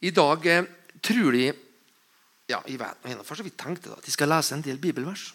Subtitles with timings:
[0.00, 0.68] I dag eh,
[1.04, 1.48] tror de
[2.50, 5.28] ja, jeg vet, jeg for så vidt tenkte at de skal lese en del bibelvers.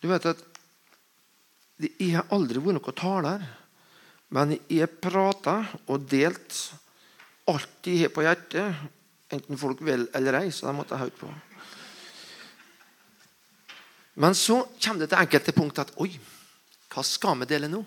[0.00, 0.44] Du vet at
[1.78, 3.42] Jeg har aldri vært noen taler,
[4.34, 6.56] men jeg har prata og delt
[7.48, 8.80] alt jeg har på hjertet,
[9.30, 11.30] enten folk vil eller ei, så de måtte ha hørt på.
[14.18, 16.10] Men så kommer det til enkelte punkt at Oi,
[16.90, 17.84] hva skal vi dele nå?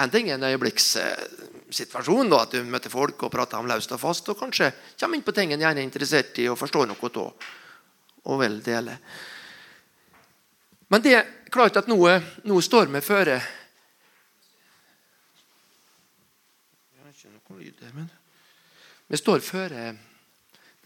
[0.00, 4.28] En ting er en øyeblikkssituasjon, at du møter folk og prater om løst og fast,
[4.32, 7.32] og kanskje kommer inn på ting en gjerne er interessert i og forstår noe av
[8.22, 8.96] og vil dele.
[10.88, 11.98] Men det er klart at nå,
[12.44, 13.40] nå står vi føre
[19.12, 19.90] Vi står føre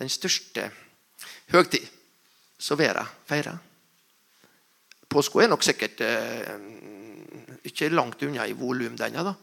[0.01, 0.65] den største
[1.53, 1.85] høgtid
[2.59, 3.61] som verden feirer.
[5.07, 6.57] Påske er nok sikkert eh,
[7.67, 9.25] ikke langt unna i volum, denne.
[9.25, 9.35] da.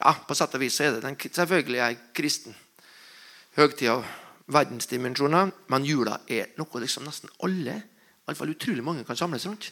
[0.00, 2.56] Ja, På sett og vis er det den, selvfølgelig en kristen
[3.58, 4.04] høgtid av
[4.50, 7.76] verdensdimensjoner, men jula er noe liksom nesten alle,
[8.26, 9.70] iallfall utrolig mange, kan samles rundt.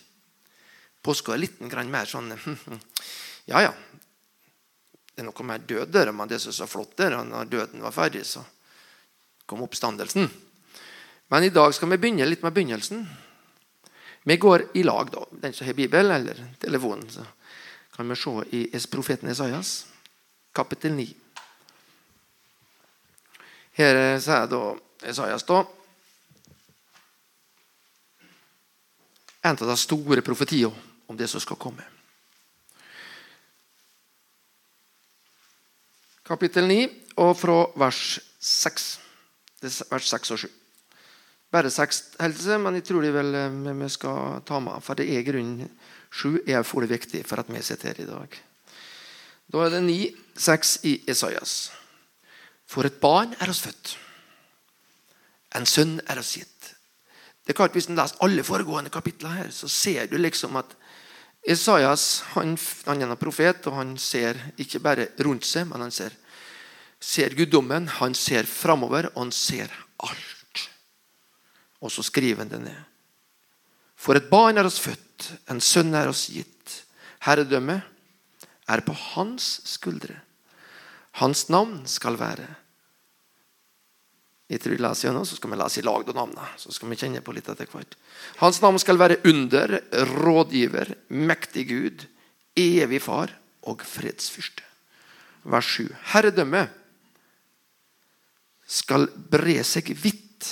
[1.03, 2.33] Påska er litt mer sånn
[3.51, 3.73] Ja, ja.
[5.15, 7.83] Det er noe mer død der, men det som er så flott der, når døden
[7.83, 8.45] var ferdig, så
[9.49, 10.29] kom oppstandelsen.
[11.33, 13.03] Men i dag skal vi begynne litt med begynnelsen.
[14.29, 15.25] Vi går i lag, da.
[15.31, 17.25] Den som har Bibel eller telefonen, så
[17.99, 19.87] kan vi se i profeten Esaias,
[20.53, 21.15] kapittel 9.
[23.75, 24.61] Her sier da
[25.03, 25.65] Esaias da
[29.43, 30.71] en av de store profetiene
[31.11, 31.83] om det som skal komme.
[36.23, 36.87] Kapittel 9,
[37.19, 38.89] og fra vers 6.
[39.91, 40.49] Vers 6 og 7.
[41.51, 44.85] Bare seks helse, men jeg tror de vel eh, vi skal ta med.
[44.87, 45.65] For det er grunn
[46.11, 48.39] sju er for det viktig for at vi sitter her i dag.
[49.49, 50.01] Da er det ni,
[50.37, 51.71] seks i Isaias.
[52.69, 53.95] For et barn er oss født.
[55.57, 56.75] En sønn er oss gitt.
[57.45, 60.75] Det er klart Hvis en leser alle foregående kapitler, her, så ser du liksom at
[61.49, 65.95] Isaias han, han er en profet, og han ser ikke bare rundt seg, men han
[65.95, 66.13] ser,
[67.01, 67.89] ser guddommen.
[68.03, 69.73] Han ser framover, og han ser
[70.05, 70.69] alt.
[71.81, 72.85] Og så skriver han det ned.
[73.97, 75.08] For et barn er oss født,
[75.51, 76.83] en sønn er oss gitt.
[77.27, 77.83] Herredømmet
[78.69, 80.21] er på hans skuldre.
[81.19, 82.47] Hans navn skal være
[84.57, 86.47] tror vi leser gjennom, så skal vi lese i lag de navnene.
[86.57, 87.99] Så skal vi kjenne på litt etter hvert.
[88.41, 89.75] Hans navn skal være under,
[90.15, 92.07] rådgiver, mektig Gud,
[92.57, 93.35] evig far
[93.69, 94.65] og fredsfyrste.
[95.49, 95.91] Vers 7.
[96.15, 96.73] Herredømmet
[98.69, 100.49] skal bre seg vidt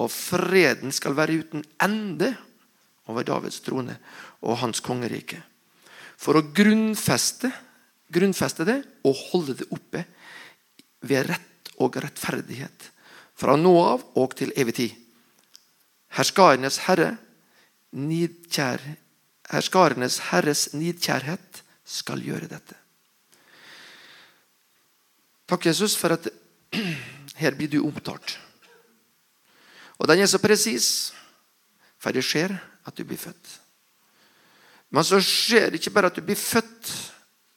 [0.00, 2.34] og freden skal være uten ende
[3.10, 3.98] over Davids trone
[4.42, 5.38] og hans kongerike.
[6.16, 7.50] For å grunnfeste,
[8.12, 10.04] grunnfeste det og holde det oppe
[11.06, 12.90] ved rett og rettferdighet
[13.36, 14.94] fra nå av og til evig tid.
[16.16, 17.16] Herskarenes herre,
[17.92, 18.80] nidkjær,
[19.52, 22.78] herskarenes herres nidkjærhet skal gjøre dette.
[25.46, 26.26] Takk, Jesus, for at
[27.42, 28.38] her blir du omtalt.
[30.00, 31.12] Og den er så presis,
[32.06, 32.52] for det skjer
[32.86, 33.48] at du blir født.
[34.94, 36.90] Men så skjer det ikke bare at du blir født,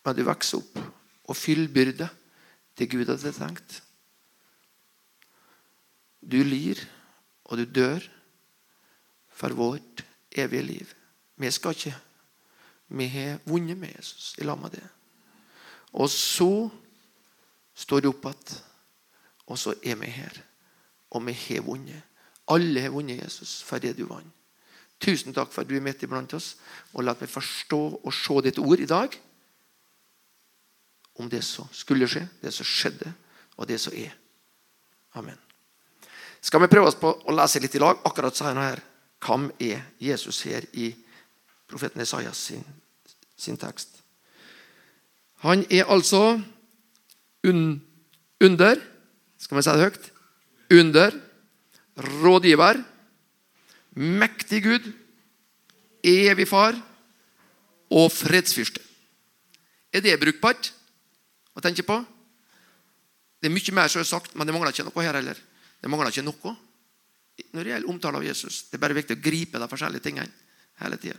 [0.01, 0.79] men du vokser opp
[1.29, 2.07] og fyllbyrde
[2.73, 3.75] til Gud hadde tenkt.
[6.25, 6.81] Du lir,
[7.45, 8.01] og du dør
[9.29, 10.01] for vårt
[10.31, 10.95] evige liv.
[11.37, 11.93] Vi skal ikke.
[12.97, 14.87] Vi har vunnet med Jesus i lag med det.
[15.93, 16.71] Og så
[17.77, 18.57] står du opp igjen,
[19.45, 20.41] og så er vi her.
[21.13, 22.01] Og vi har vunnet.
[22.49, 24.38] Alle har vunnet Jesus for det du vant.
[24.99, 26.55] Tusen takk for at du er midt iblant oss.
[26.93, 29.15] Og la meg forstå og se ditt ord i dag
[31.19, 33.11] om det som skulle skje, det som skjedde,
[33.59, 34.13] og det som er.
[35.19, 35.35] Amen.
[36.39, 37.99] Skal vi prøve oss på å lese litt i lag?
[38.07, 38.79] Akkurat sånn her.
[39.19, 40.93] Hvem er Jesus her i
[41.67, 42.63] profeten Esaias sin,
[43.35, 43.99] sin tekst?
[45.43, 46.39] Han er altså
[47.47, 47.81] un,
[48.43, 48.79] under
[49.39, 50.07] Skal vi si det høyt?
[50.75, 51.15] Under
[52.19, 52.81] rådgiver,
[53.99, 54.85] mektig Gud,
[56.05, 56.77] evig far
[57.91, 58.81] og fredsfyrste.
[59.91, 60.71] Er det brukbart
[61.57, 61.97] å tenke på?
[63.39, 65.39] Det er mye mer som er sagt, men det mangler ikke noe her heller.
[65.79, 66.55] Det mangler ikke noe
[67.55, 68.65] når det gjelder omtale av Jesus.
[68.67, 70.31] Det er bare viktig å gripe de forskjellige tingene
[70.83, 71.17] hele tida.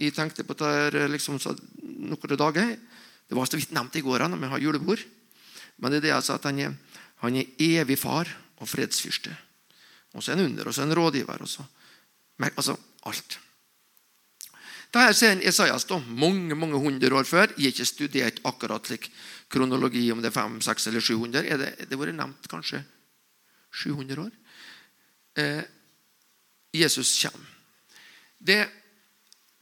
[0.00, 2.74] Jeg tenkte på det liksom, noen dager.
[3.28, 5.02] Det var så vidt nevnt i går når vi har julebord.
[5.80, 6.76] Men det er det sa at han er,
[7.24, 8.28] han er evig far
[8.60, 9.32] og fredsfyrste.
[10.16, 11.44] Og så en under, og så en rådgiver.
[11.44, 11.64] Og så,
[12.48, 12.76] altså
[13.08, 13.38] alt.
[14.90, 17.52] Dette ser en Esaias da, mange mange hundre år før.
[17.54, 19.10] Jeg har ikke studert akkurat slik
[19.50, 21.44] kronologi om det er 500, 600 eller 700.
[21.46, 22.82] Er det, det vært nevnt kanskje
[23.82, 24.32] 700 år?
[25.38, 25.62] Eh,
[26.74, 27.46] Jesus kommer.
[28.40, 28.58] Det,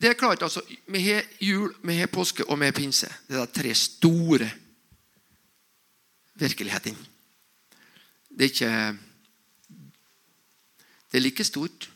[0.00, 3.08] det, er klart, altså, Vi har jul, vi har påske og vi har pinse.
[3.28, 4.50] Det er de tre store
[6.38, 7.06] virkelighetene.
[8.30, 8.98] Det er ikke
[11.08, 11.90] Det er like stort,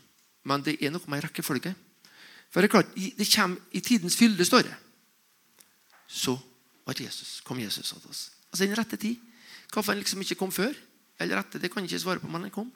[0.44, 1.74] men det er noe med rekkefølge.
[2.52, 4.74] For det er klart, det kommer i tidens fylde, står det.
[6.12, 6.36] Så
[7.00, 8.30] Jesus, kom Jesus til oss.
[8.50, 9.16] Altså den rette tid.
[9.72, 10.74] Hvorfor han liksom ikke kom før?
[11.20, 12.68] Eller etter, det kan jeg ikke svare på, men han kom.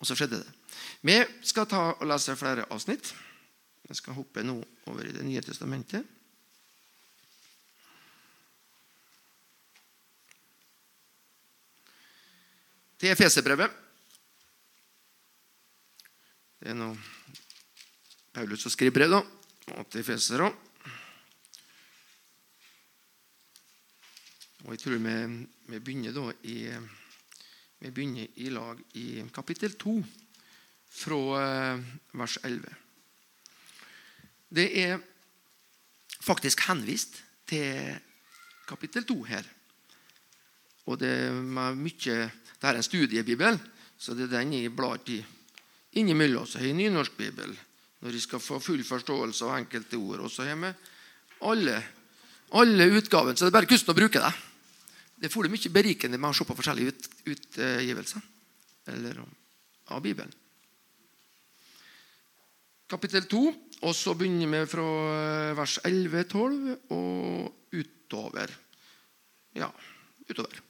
[0.00, 0.52] Og så skjedde det.
[1.04, 1.16] Vi
[1.48, 3.14] skal ta og lese flere avsnitt.
[3.88, 4.58] Jeg skal hoppe nå
[4.90, 6.04] over i Det nye testamentet.
[13.00, 13.70] Til Efeserbrevet.
[16.60, 16.90] Det er nå
[18.36, 19.20] Paulus som skriver brev da,
[19.88, 20.50] til efesere.
[24.66, 25.14] Og jeg tror vi,
[25.72, 26.58] vi begynner da i
[27.80, 29.94] vi begynner i lag i kapittel 2,
[31.00, 31.80] fra eh,
[32.20, 32.74] vers 11.
[34.52, 35.00] Det er
[36.20, 37.96] faktisk henvist til
[38.68, 39.48] kapittel 2 her.
[40.92, 42.20] Og det er mye
[42.60, 43.56] Det er en studiebibel,
[43.96, 45.22] så det er den jeg blar i.
[45.98, 47.56] Innimellom har jeg nynorskbibel
[48.00, 50.22] når jeg skal få full forståelse av enkelte ord.
[50.24, 50.70] Og så har vi
[51.50, 51.76] alle,
[52.56, 54.30] alle utgavene, så det er bare kunsten å bruke det.
[55.20, 58.22] Det får du mye berikende med å se på forskjellige ut, utgivelser
[58.94, 59.20] eller,
[59.92, 60.32] av Bibelen.
[62.90, 63.42] Kapittel 2,
[63.86, 68.50] og så begynner vi fra eh, vers 11-12 og utover.
[69.60, 69.68] Ja,
[70.26, 70.69] utover.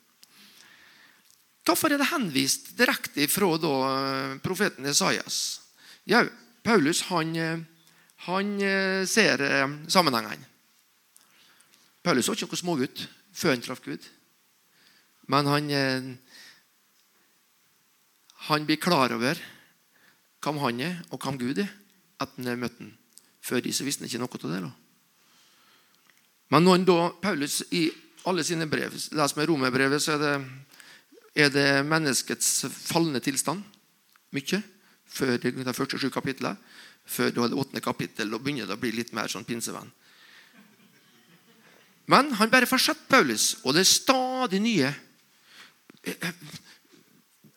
[1.67, 5.61] Hvorfor er det henvist direkte fra da, eh, profeten Esaias?
[6.09, 6.25] Ja,
[6.65, 7.59] Paulus han, eh,
[8.27, 8.59] han
[9.07, 9.39] ser
[9.89, 10.47] sammenhengene.
[12.03, 14.01] Paulus var ikke noe smågutt før han traff Gud.
[15.31, 16.17] Men han, eh,
[18.49, 19.39] han blir klar over
[20.41, 21.69] hvem han er, og hvem Gud er,
[22.21, 22.93] at han har ham.
[23.41, 24.63] Før de så visste han ikke noe av det.
[24.65, 24.73] da.
[26.51, 27.91] Men når da Paulus i
[28.27, 30.35] alle sine brev leser med romerbrevet, så er det,
[31.35, 33.63] er det menneskets falne tilstand
[34.35, 34.63] mye.
[35.11, 36.57] Før de, første sju kapitlene.
[37.11, 39.89] Før det åttende kapittel og begynner det å bli litt mer sånn pinsevenn.
[42.11, 44.91] Men han bare fortsetter Paulus, og det er stadig nye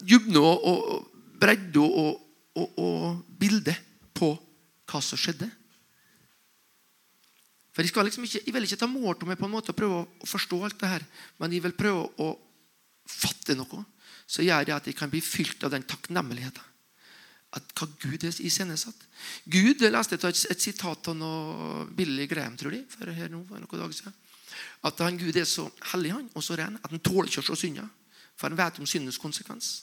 [0.03, 1.09] dybde og,
[1.41, 2.19] bredde og,
[2.59, 3.73] og, og bilde
[4.13, 4.33] på
[4.89, 5.49] hva som skjedde.
[7.73, 9.77] For Jeg, liksom ikke, jeg vil ikke ta mål til meg på en måte å
[9.77, 11.05] prøve å forstå alt det her,
[11.41, 12.33] men jeg vil prøve å
[13.09, 13.83] fatte noe
[14.27, 16.71] så gjør det at jeg kan bli fylt av den takknemligheten.
[17.53, 18.97] At hva Gud er iscenesatt.
[19.45, 23.43] Gud jeg leste et, et sitat av noe Billy Graham tror de, for her nå,
[23.45, 24.15] for noen dager siden.
[24.89, 27.49] At han, Gud er så hellig han, og så ren at han tåler ikke å
[27.51, 27.85] se synda.
[28.33, 29.73] For han vet om syndens konsekvens.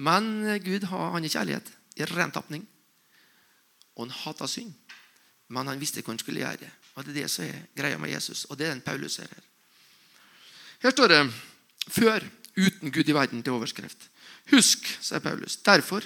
[0.00, 1.68] Men Gud har han er kjærlighet
[2.00, 2.64] i ren tapning.
[3.98, 4.72] Og han hater synd.
[5.52, 6.70] Men han visste hva han skulle gjøre.
[6.96, 8.46] Og Det er det som er greia med Jesus.
[8.48, 9.48] Og det er den Paulus ser her.
[10.82, 11.22] Her står det
[11.88, 12.22] 'før
[12.56, 14.08] uten Gud i verden' til overskrift.
[14.50, 16.04] Husk, sier Paulus, derfor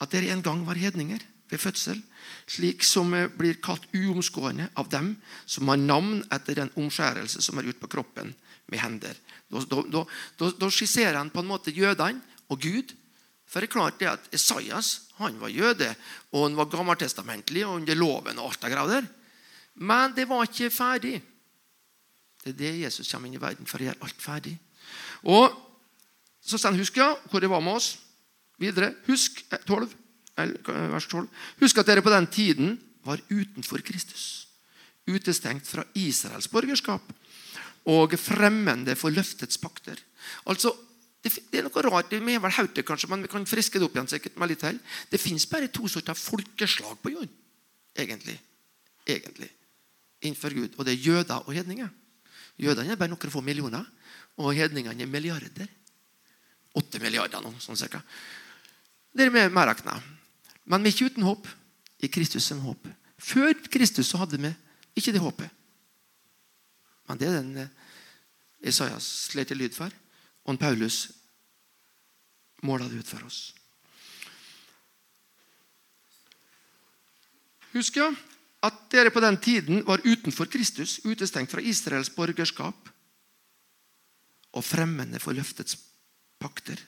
[0.00, 1.20] at dere en gang var hedninger
[1.50, 2.00] ved fødsel,
[2.48, 5.14] slik som blir kalt uomskårne av dem
[5.46, 8.34] som har navn etter den omskjærelse som er gjort på kroppen
[8.72, 9.14] med hender.
[9.52, 10.04] Da, da,
[10.40, 12.94] da, da skisserer han på en måte jødene og Gud.
[13.46, 15.90] For det er klart det at Esaias han var jøde,
[16.32, 18.38] og han var gammeltestamentlig og under loven.
[18.38, 19.06] og alt det der.
[19.74, 21.22] Men det var ikke ferdig.
[22.42, 24.56] Det er det Jesus kommer inn i verden for å gjøre alt ferdig.
[25.22, 25.58] Og
[26.42, 26.96] Så står han, husk
[27.30, 27.98] hvor jeg var med oss.
[28.58, 28.88] Videre.
[29.06, 29.92] Husk 12,
[30.38, 30.50] eh,
[30.90, 31.28] vers 12.
[31.60, 32.72] Husk at dere på den tiden
[33.06, 34.48] var utenfor Kristus.
[35.06, 37.02] Utestengt fra Israels borgerskap
[37.90, 39.98] og fremmede for løftets pakter.
[40.46, 40.70] Altså,
[41.22, 42.10] det, er noe rart.
[42.10, 44.52] Vi har vel hørt det, kanskje, men vi kan friske det opp igjen sikkert med
[44.52, 44.78] litt hell.
[45.10, 47.32] Det fins bare to sorter folkeslag på jorden,
[47.98, 48.38] egentlig.
[49.06, 49.50] Egentlig.
[50.22, 50.78] Innenfor Gud.
[50.78, 51.90] Og det er jøder og hedninger.
[52.62, 53.86] Jødene er bare noen få millioner,
[54.40, 55.68] og hedningene er milliarder.
[56.78, 58.00] Åtte milliarder nå, sånn cirka.
[59.12, 59.98] Det er mer regna.
[60.64, 61.48] Men vi er ikke uten håp.
[62.02, 62.88] I Kristus som håp.
[63.22, 64.50] Før Kristus så hadde vi
[64.98, 65.50] ikke det håpet.
[67.06, 67.74] Men det er den eh,
[68.66, 69.92] Isaias slet lyd for.
[70.48, 71.04] Og Paulus
[72.66, 73.52] måla det ut for oss.
[77.72, 78.10] Husk ja,
[78.62, 82.91] at dere på den tiden var utenfor Kristus, utestengt fra Israels borgerskap
[84.52, 85.78] og fremmede for løftets
[86.42, 86.80] pakter.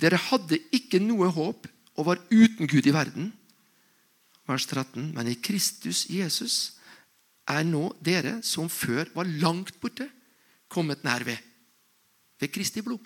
[0.00, 3.32] Dere hadde ikke noe håp og var uten Gud i verden.
[4.46, 5.12] vers 13.
[5.14, 6.76] Men i Kristus Jesus
[7.48, 10.08] er nå dere som før var langt borte,
[10.68, 11.38] kommet nær ved.
[12.40, 13.04] Ved Kristi blod.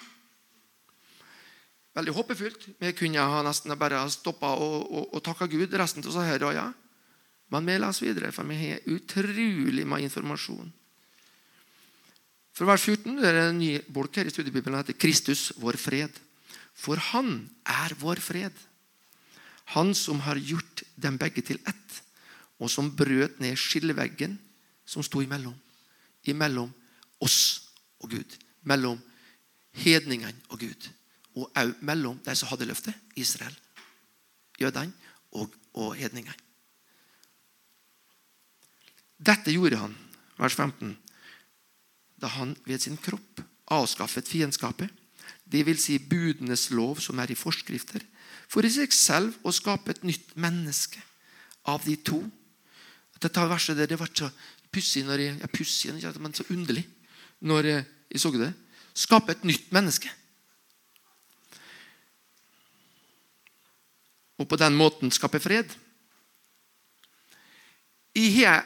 [1.95, 2.69] Veldig håpefullt.
[2.79, 6.69] Vi kunne ha nesten bare stoppa og, og, og takka Gud resten av disse ja.
[7.51, 10.73] Men vi leser videre, for vi har utrolig mye informasjon.
[12.59, 16.19] For vers 14 det er en ny bolk her i studiebibelen heter 'Kristus, vår fred'.
[16.75, 18.53] For Han er vår fred.
[19.79, 22.03] Han som har gjort dem begge til ett,
[22.59, 24.39] og som brøt ned skilleveggen
[24.87, 25.55] som sto imellom.
[26.25, 26.73] Imellom
[27.21, 28.39] oss og Gud.
[28.63, 28.99] Mellom
[29.71, 30.89] hedningene og Gud.
[31.37, 33.55] Og òg mellom de som hadde løftet, Israel,
[34.59, 34.93] jødene
[35.31, 36.35] og, og hedningene.
[39.19, 39.95] Dette gjorde han,
[40.39, 40.97] vers 15,
[42.19, 44.91] da han ved sin kropp avskaffet fiendskapet,
[45.49, 45.83] dvs.
[45.85, 48.05] Si budenes lov som er i forskrifter,
[48.49, 51.01] for i seg selv å skape et nytt menneske
[51.69, 52.23] av de to.
[53.21, 54.31] Dette verset der, det var så
[54.73, 56.87] pussig når jeg, ja, pussig, men så underlig
[57.45, 58.53] når jeg så det.
[58.97, 60.11] Skape et nytt menneske.
[64.39, 65.71] Og på den måten skape fred.
[68.15, 68.63] Jeg,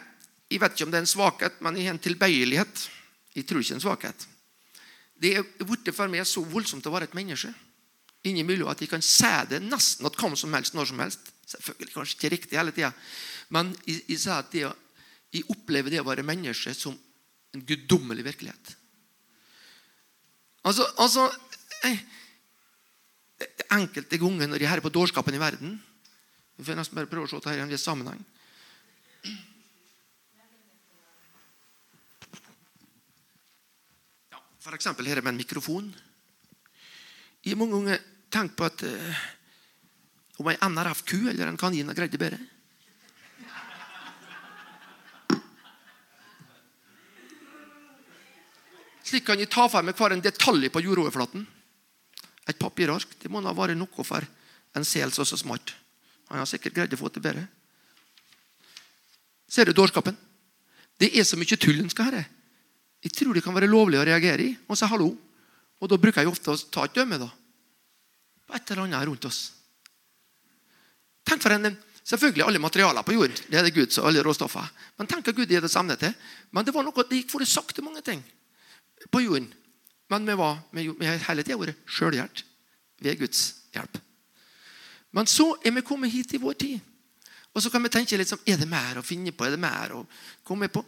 [0.53, 2.85] jeg vet ikke om det er en svakhet, men jeg har en tilbøyelighet.
[3.33, 4.27] Jeg tror ikke en svakhet.
[5.23, 7.53] Det er blitt for meg så voldsomt å være et menneske
[8.29, 11.33] innimellom at jeg kan si det nesten at hvem som helst, når som helst.
[11.53, 12.93] Selvfølgelig kanskje ikke riktig hele tida,
[13.53, 14.63] men jeg, jeg, at det,
[15.35, 16.95] jeg opplever det å være menneske som
[17.53, 18.77] en guddommelig virkelighet.
[20.63, 21.29] Altså, altså
[21.83, 22.03] jeg,
[23.75, 25.73] Enkelte ganger når jeg er på dårskapen i verden
[26.55, 28.21] Vi får nesten bare prøve å se dette i en viss sammenheng.
[34.63, 34.87] F.eks.
[34.87, 35.89] her med en mikrofon.
[37.43, 39.23] Jeg har mange ganger tenkt på at uh,
[40.39, 42.39] om ei NRF-ku eller en kanin har greid det bedre.
[49.03, 51.43] Slik kan jeg ta for meg hver en detalj på jordoverflaten.
[52.47, 54.23] Et papirark det må da være noe for
[54.79, 55.75] en sel som er så smart.
[56.31, 57.43] Han har sikkert greid å få det bedre.
[59.51, 60.15] Ser du dårskapen?
[61.03, 62.23] Det er så mye tull en skal ha.
[63.03, 65.11] Jeg tror det kan være lovlig å reagere i og si hallo.
[65.83, 67.31] Og Da bruker jeg ofte å ta et dømme da.
[68.47, 69.41] på et eller annet rundt oss.
[71.27, 73.35] Tenk for en, Selvfølgelig alle materialer på jord.
[73.49, 74.71] Det er det Gud, så alle råstoffer.
[74.99, 76.15] Men tenk at Gud er det evne til.
[76.51, 78.23] Men det var noe, det gikk for det sakte mange ting
[79.11, 79.53] på jorden.
[80.11, 82.43] Men vi, var, vi har hele tida vært sjølhjert
[83.03, 83.45] ved Guds
[83.75, 84.01] hjelp.
[85.15, 86.81] Men så er vi kommet hit i vår tid.
[87.53, 89.45] Og så kan vi tenke litt sånn Er det mer å finne på?
[89.45, 90.03] Er det mer å
[90.45, 90.83] komme på?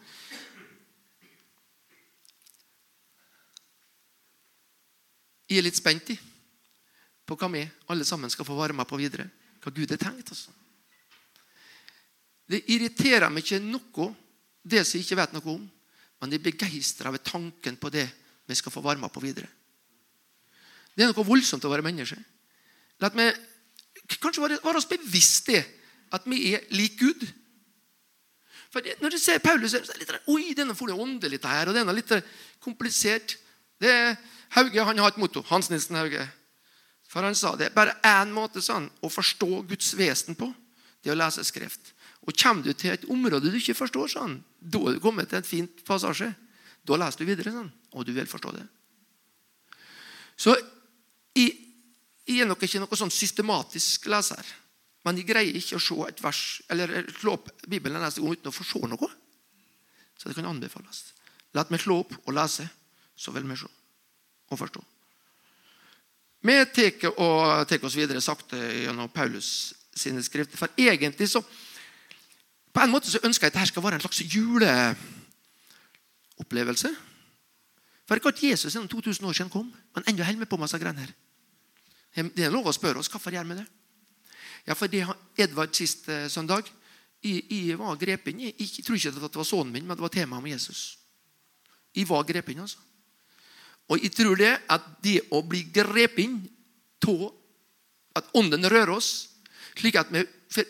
[5.55, 6.17] Jeg er litt spent i
[7.25, 9.29] på hva vi alle sammen skal få være med på videre.
[9.63, 10.33] Hva Gud har tenkt.
[10.35, 10.51] Altså.
[12.51, 14.09] Det irriterer meg ikke noe,
[14.67, 15.63] det som jeg ikke vet noe om.
[16.21, 18.05] Men jeg er begeistra ved tanken på det
[18.51, 19.47] vi skal få være med på videre.
[20.95, 22.19] Det er noe voldsomt å være menneske.
[23.01, 23.39] La meg
[24.21, 25.63] kanskje være, oss bevisst det,
[26.15, 27.25] at vi er lik Gud.
[28.75, 31.71] For Når du ser Paulus, så er det litt Oi, denne får det åndelig her,
[31.71, 32.13] og denne litt
[32.63, 33.39] komplisert.
[33.85, 34.17] Det er
[34.57, 35.43] Hauge han har et motto.
[35.50, 36.25] Hans Nilsen Hauge.
[37.11, 37.73] For han sa det.
[37.75, 40.49] Bare én måte sånn, å forstå Guds vesen på,
[41.03, 41.93] det er å lese Skrift.
[42.25, 45.43] Og Kommer du til et område du ikke forstår, sånn, da er du kommet til
[45.43, 46.31] et fint passasje.
[46.85, 48.64] Da leser du videre, sånn, og du vil forstå det.
[50.41, 50.55] Så
[51.37, 51.53] jeg,
[52.25, 54.55] jeg er nok ikke noe sånn systematisk leser.
[55.05, 56.41] Men jeg greier ikke å se et vers,
[56.73, 59.11] eller slå opp Bibelen neste gang uten å se noe.
[60.17, 61.11] Så det kan anbefales.
[61.55, 62.67] La meg slå opp og lese,
[63.16, 63.66] så vil vi se
[64.50, 64.85] og forstå.
[66.44, 70.56] Vi tar oss videre sakte gjennom Paulus sine skrifter.
[70.59, 71.42] For egentlig så
[72.75, 76.90] På en måte så ønsker jeg at dette skal være en slags juleopplevelse.
[78.02, 80.66] For ikke at Jesus gjennom 2000 år siden kom, men ennå holder vi på med
[80.66, 81.12] disse greiene her.
[82.35, 83.66] Det er lov å spørre oss hvorfor gjør vi det.
[84.66, 85.06] Ja, for det
[85.38, 86.62] Edvard sist eh, søndag
[87.25, 88.40] jeg, jeg var grepen.
[88.40, 88.52] inn.
[88.59, 90.99] Jeg, jeg tror ikke at det var sønnen min, men det var temaet om Jesus.
[91.94, 92.78] Jeg var grepen, altså.
[93.93, 96.38] Og jeg tror det at det å bli grepet inn
[97.05, 97.25] av
[98.17, 99.11] at Ånden rører oss,
[99.76, 100.23] slik at vi
[100.55, 100.69] får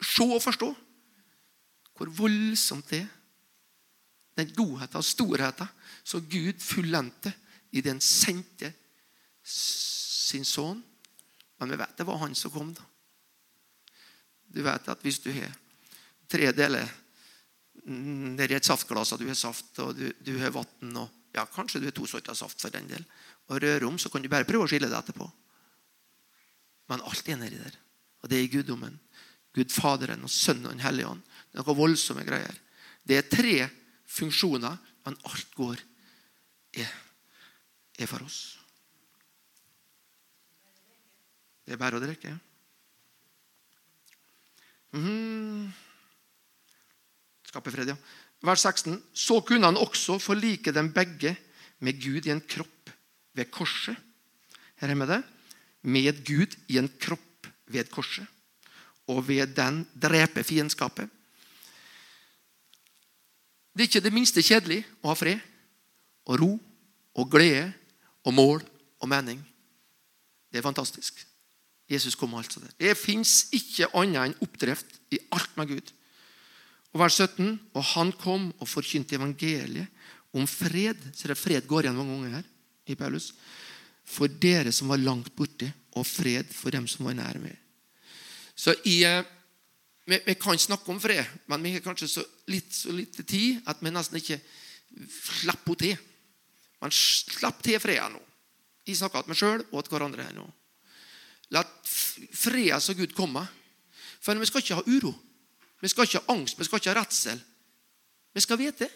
[0.00, 0.70] se og forstå
[2.00, 3.08] hvor voldsomt det er.
[4.40, 5.68] Den godheten og storheten
[6.06, 7.32] som Gud fullendte
[7.76, 8.72] i den sendte
[9.44, 10.80] sin sønn.
[11.60, 12.86] Men vi vet det var han som kom, da.
[14.50, 15.52] Du vet at hvis du har
[16.30, 16.88] tre deler
[17.84, 21.80] nedi et saftglass, og du har saft og du, du har vann og ja, Kanskje
[21.80, 23.04] du har to sorter saft for den del.
[23.50, 25.26] Og rører om, så kan du bare prøve å skille det etterpå.
[26.90, 27.76] Men alt er nedi der.
[28.20, 28.98] Og det er i guddommen.
[29.54, 31.22] Gud Faderen og Sønnen og Den hellige ånd.
[31.50, 32.56] Det er noen voldsomme greier.
[33.06, 33.54] Det er tre
[34.10, 35.82] funksjoner, men alt går
[36.78, 36.90] er,
[37.98, 38.40] er for oss.
[41.64, 42.32] Det er bare å drikke.
[44.98, 45.70] Mm.
[47.46, 47.98] Skape fred, ja.
[48.42, 48.96] Vers 16.
[49.12, 51.36] Så kunne han også forlike dem begge
[51.84, 52.92] med Gud i en kropp
[53.36, 53.96] ved korset.
[54.80, 55.22] Her er med det.
[55.82, 58.26] Med Gud i en kropp ved korset.
[59.08, 61.08] Og ved den drepe fiendskapet.
[63.74, 65.38] Det er ikke det minste kjedelig å ha fred
[66.26, 66.50] og ro
[67.16, 67.70] og glede
[68.26, 68.64] og mål
[69.00, 69.40] og mening.
[70.50, 71.26] Det er fantastisk.
[71.90, 72.74] Jesus kom altså der.
[72.78, 75.92] Det fins ikke annet enn oppdrift i alt med Gud.
[76.94, 77.58] Og vers 17.
[77.74, 79.88] Og han kom og forkynte evangeliet
[80.36, 80.98] om fred.
[81.14, 82.48] Så det fred går igjen mange ganger her
[82.90, 83.32] i Paulus.
[84.06, 87.54] For dere som var langt borte, og fred for dem som var nær med.
[88.54, 89.24] Så i, eh,
[90.06, 93.62] vi, vi, kan snakke om fred, men vi har kanskje så litt så lite tid
[93.66, 94.38] at vi nesten ikke
[95.10, 95.96] slipper til.
[96.80, 98.22] Men slapp til freden nå.
[98.86, 100.46] Jeg snakker til meg sjøl og til hverandre her nå.
[101.54, 103.42] La freden som Gud komme.
[104.20, 105.12] For vi skal ikke ha uro.
[105.80, 107.40] Vi skal ikke ha angst, vi skal ikke ha redsel.
[108.34, 108.88] Vi skal vite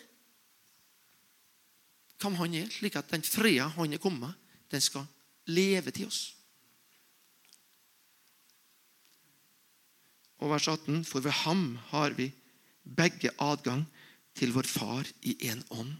[2.22, 4.32] hvem han er, slik at den freden han er kommet,
[4.70, 5.04] den skal
[5.46, 6.34] leve til oss.
[10.40, 12.32] Og vers 18.: For ved ham har vi
[12.96, 13.84] begge adgang
[14.34, 15.92] til vår Far i én ånd.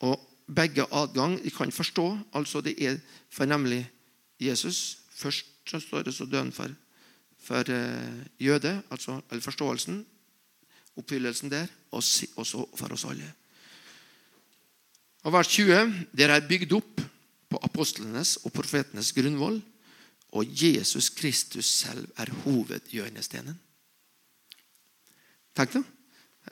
[0.00, 0.20] Og
[0.54, 2.18] begge adgang vi kan forstå.
[2.32, 2.98] altså Det er
[3.30, 3.44] for
[4.40, 4.98] Jesus.
[5.10, 6.68] Først så står det så døden for
[7.50, 10.04] for eh, jøde, altså eller forståelsen,
[11.00, 13.26] oppfyllelsen der, og så for oss alle.
[15.26, 17.02] Og Vers 20.: Dere er bygd opp
[17.50, 19.58] på apostlenes og profetenes grunnvoll,
[20.30, 23.58] og Jesus Kristus selv er hovedhjørnestenen.
[25.56, 25.88] Tenk deg.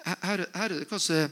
[0.05, 1.29] Her, her er det kanskje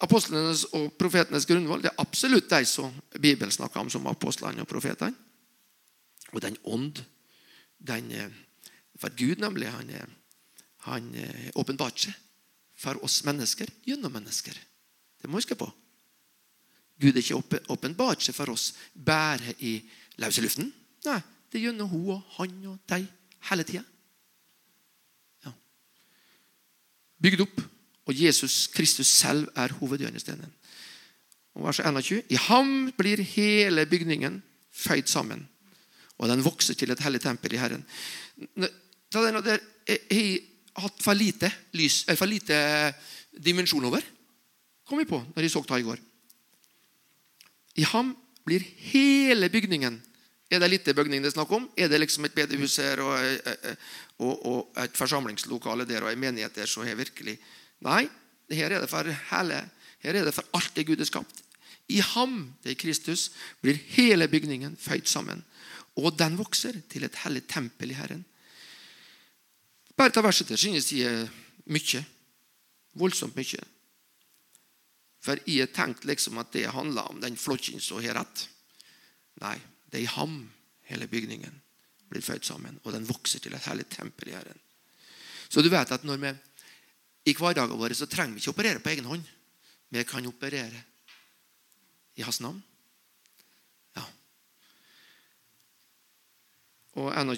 [0.00, 1.82] apostlenes og profetenes grunnvoll.
[1.82, 5.14] Det er absolutt de som Bibelen snakker om som apostlene og profetene.
[6.32, 7.02] Og den ånd,
[7.78, 8.45] den eh,
[9.00, 9.70] for Gud nemlig,
[10.86, 11.10] han,
[11.54, 12.22] åpenbarte seg
[12.76, 14.56] for oss mennesker gjennom mennesker.
[15.20, 15.68] Det må vi huske på.
[17.00, 19.78] Gud er ikke åpenbart seg for oss bare i
[20.20, 20.70] løse luften.
[21.06, 21.18] Nei,
[21.50, 23.06] det er gjennom hun og han og deg
[23.50, 23.82] hele tida.
[25.44, 25.52] Ja.
[27.24, 27.64] Bygd opp,
[28.06, 30.52] og Jesus Kristus selv er hovedhjørnestenen.
[31.56, 32.22] Og vers 21.
[32.32, 34.42] I ham blir hele bygningen
[34.76, 35.46] føyd sammen,
[36.16, 37.84] og den vokser til et hellig tempel i Herren
[39.12, 42.58] så den der har hatt for lite lys, eller for lite
[43.32, 44.02] dimensjon over.
[44.86, 46.00] kom vi på når jeg så det i går.
[47.76, 48.60] I ham blir
[48.92, 50.02] hele bygningen
[50.48, 51.64] Er det lite bygning det er snakk om?
[51.76, 53.18] Er det liksom et bedehus her og,
[54.22, 57.34] og, og et forsamlingslokale der og en menighet der som er virkelig
[57.82, 58.06] Nei,
[58.54, 59.58] her er det for hele
[59.98, 61.42] Her er det for alt det Gud har skapt.
[61.88, 65.42] I ham, det er Kristus, blir hele bygningen føyd sammen.
[65.96, 68.24] Og den vokser til et hellig tempel i Herren.
[69.96, 71.28] Bare ta verset til synes jeg
[71.72, 72.02] mye.
[72.96, 73.62] Voldsomt mye.
[75.24, 78.46] For jeg har tenkt liksom at det handler om den flokken som har rett.
[79.42, 79.56] Nei,
[79.90, 80.36] det er i ham
[80.86, 81.62] hele bygningen
[82.06, 84.60] blir født sammen, og den vokser til et herlig tempel i Herren.
[85.48, 86.30] Så du vet at når vi
[87.26, 89.24] i hverdagen vår så trenger vi ikke operere på egen hånd.
[89.90, 90.82] Vi kan operere
[92.16, 92.60] i hans navn.
[93.96, 94.04] Ja.
[97.02, 97.34] Og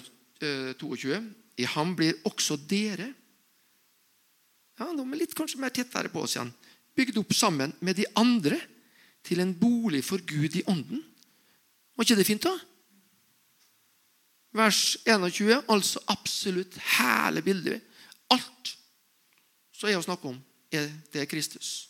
[0.77, 1.17] 22
[1.59, 3.11] i ham blir også dere
[4.79, 6.53] ja, nå er litt kanskje mer tettere på oss igjen.
[6.95, 8.55] Bygd opp sammen med de andre
[9.27, 11.01] til en bolig for Gud i ånden.
[11.97, 12.53] Var ikke det fint, da?
[14.55, 17.83] Vers 21, altså absolutt hele bildet.
[18.31, 18.71] Alt
[19.75, 20.39] som er å snakke om,
[20.71, 21.89] er det Kristus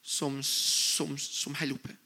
[0.00, 2.01] som, som, som holder oppe.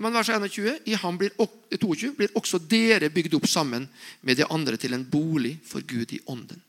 [0.00, 3.84] Men vers 21, i ham blir, 22 blir også dere bygd opp sammen
[4.24, 6.62] med de andre til en bolig for Gud i ånden.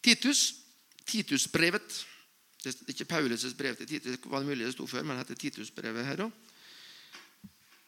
[0.00, 0.54] Titus,
[1.04, 2.06] Titusbrevet
[2.60, 5.22] Det er ikke Paulus' brev til Titus, det var mulig det sto før, men det
[5.22, 6.32] heter Titusbrevet her òg.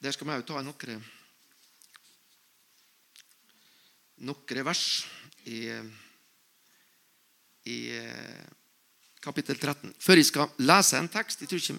[0.00, 1.02] Der skal vi òg ta noen
[4.24, 4.84] noen vers
[5.44, 5.58] i,
[7.68, 7.78] i
[9.22, 9.94] kapittel 13.
[10.02, 11.78] Før jeg skal lese en tekst ikke,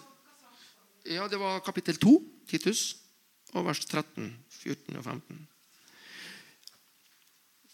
[1.06, 2.96] Ja, Det var kapittel 2, Titus,
[3.54, 5.48] og vers 13, 14 og 15.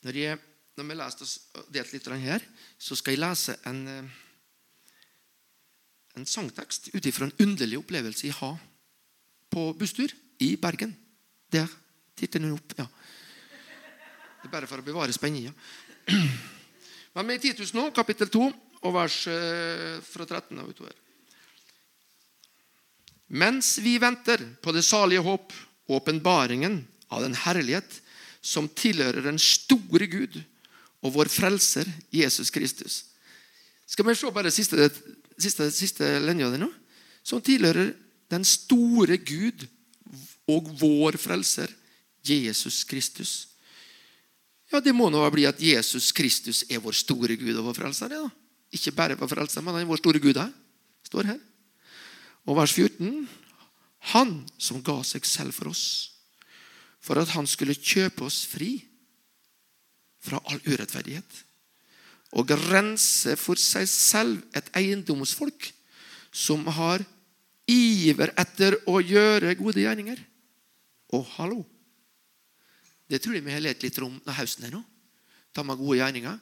[0.02, 0.38] Når, jeg,
[0.78, 1.26] når vi leste
[1.72, 2.42] delt litt her,
[2.78, 4.10] så skal jeg lese en, eh,
[6.16, 8.58] en sangtekst ut ifra en underlig opplevelse jeg har
[9.52, 10.98] på busstur i Bergen.
[11.52, 11.68] Der.
[12.16, 12.74] Titter den opp.
[12.78, 12.86] ja.
[14.42, 15.54] Det er bare for å bevare spenninga.
[17.14, 18.52] Men med Titus nå, kapittel 2,
[18.86, 20.96] og vers eh, fra 13 og utover.
[23.30, 25.54] Mens vi venter på det salige håp,
[25.90, 26.82] åpenbaringen
[27.14, 28.00] av den herlighet
[28.42, 30.40] som tilhører den store Gud
[31.06, 33.04] og vår frelser Jesus Kristus.
[33.90, 34.90] Skal vi se bare siste,
[35.38, 36.70] siste, siste linja di nå?
[37.26, 37.94] Som tilhører
[38.30, 39.66] den store Gud
[40.50, 41.72] og vår frelser
[42.26, 43.48] Jesus Kristus.
[44.70, 48.14] Ja, Det må nå bli at Jesus Kristus er vår store Gud og vår frelser.
[48.14, 48.28] Ja.
[48.76, 50.52] Ikke bare for frelser, men han er vår store Gud her.
[51.04, 51.40] står her.
[52.46, 53.28] Og vers 14.
[54.14, 56.12] Han som ga seg selv for oss,
[57.02, 58.78] for at han skulle kjøpe oss fri
[60.24, 61.46] fra all urettferdighet
[62.38, 65.72] og rense for seg selv et eiendomsfolk
[66.36, 67.02] som har
[67.70, 70.20] iver etter å gjøre gode gjerninger.
[71.18, 71.64] Og hallo!
[73.10, 74.84] Det tror jeg vi har lett litt om når høsten er nå.
[75.54, 76.38] Ta med gode gjerninger.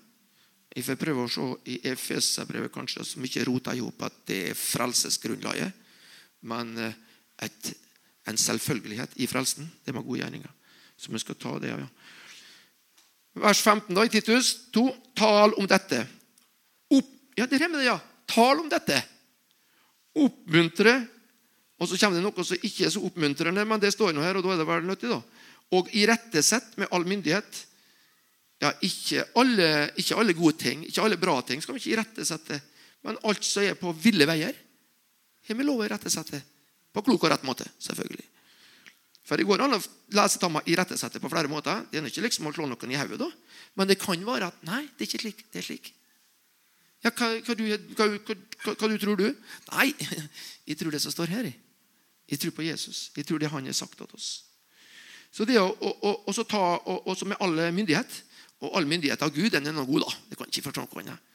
[0.78, 4.38] Jeg får prøve å se i Efeserbrevet kanskje som ikke roter i hop at det
[4.52, 5.74] er frelsesgrunnlaget,
[6.46, 7.00] men eh,
[7.48, 7.72] et,
[8.30, 9.66] en selvfølgelighet i frelsen.
[9.82, 10.52] Det med gode gjerninger.
[10.98, 11.88] Så vi skal ta det, ja.
[13.42, 14.86] Vers 15 da, i Titus 2.
[15.18, 16.04] Tal om dette.
[16.94, 17.98] Opp, ja, det er med det, ja.
[18.30, 19.02] Tal om dette.
[20.18, 21.00] Oppmuntre.
[21.78, 24.38] Og så kommer det noe som ikke er så oppmuntrende, men det står nå her,
[24.38, 25.22] og da er det vel nyttig, da.
[25.78, 27.66] Og irettesett med all myndighet.
[28.62, 29.67] Ja, ikke alle,
[30.02, 32.58] ikke alle, gode ting, ikke alle bra ting skal vi ikke irettesette.
[33.06, 34.56] Men alt som er på ville veier,
[35.48, 36.41] har vi lov å irettesette.
[36.93, 38.26] På klok og rett måte, selvfølgelig.
[39.28, 39.82] For Det går an å
[40.15, 41.84] lese Tamma irettesette rettesette på flere måter.
[41.91, 43.30] Det er ikke liksom å slå noen i hodet,
[43.76, 45.46] men det kan være at nei, det er ikke slik.
[45.52, 45.93] det er slik.
[47.04, 48.08] Ja, hva, hva, du, hva,
[48.74, 49.28] hva, du tror du?
[49.70, 49.91] Nei,
[50.70, 51.52] jeg tror det som står her.
[52.28, 53.12] Jeg tror på Jesus.
[53.15, 54.32] Jeg tror det han har sagt til oss.
[55.32, 56.63] Så det å, å, å ta,
[57.04, 58.24] også med all myndighet
[58.65, 60.13] Og all myndighet av Gud, den er noe god, da.
[60.32, 61.34] Det kan ikke forstå noe annet.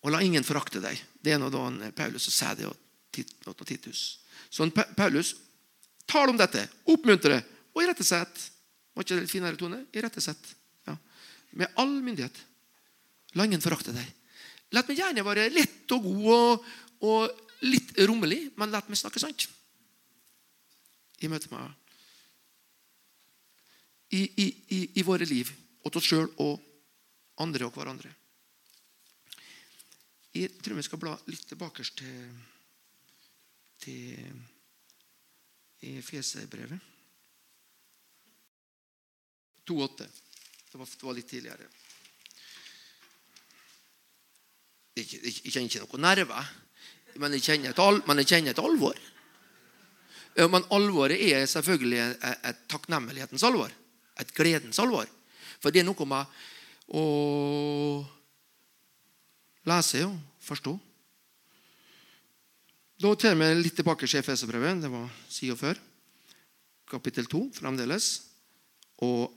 [0.00, 0.98] Og la ingen forakte deg.
[1.20, 2.70] Det er noe da Paulus og sier det
[3.66, 4.20] Titus.
[4.48, 5.34] Så Paulus
[6.10, 6.64] Tal om dette.
[6.90, 7.36] Oppmuntre
[7.70, 8.46] og irettesett.
[8.96, 9.84] Var ikke det finere tone?
[9.94, 10.48] Irettesett.
[10.88, 10.96] Ja.
[11.54, 12.34] Med all myndighet.
[13.38, 14.08] La ingen forakte deg.
[14.74, 16.66] La meg gjerne være lett og god og,
[17.06, 19.46] og litt rommelig, men la meg snakke sant.
[21.22, 21.76] I møte med
[24.10, 25.52] i, i, i, i våre liv,
[25.84, 26.60] åt oss sjøl og
[27.40, 28.12] andre og hverandre.
[30.36, 32.30] Jeg tror vi skal bla litt tilbake til,
[33.82, 34.40] til
[35.90, 36.78] i Feserbrevet.
[39.66, 40.06] 2,8.
[40.70, 41.66] Det, det var litt tidligere.
[44.98, 46.50] Jeg, jeg, jeg kjenner ikke noe nerver,
[47.22, 49.06] men jeg kjenner et, al, men jeg kjenner et alvor.
[50.50, 53.72] Men alvoret er selvfølgelig et, et takknemlighetens alvor.
[54.20, 55.08] Et gledens alvor.
[55.60, 56.38] For det er noe med
[56.96, 57.02] å
[59.68, 60.72] lese og forstå.
[63.00, 64.82] Da tar vi litt tilbake til Efeserbrevet.
[64.82, 65.78] Det var sida før.
[66.90, 68.16] Kapittel 2 fremdeles.
[69.04, 69.36] Og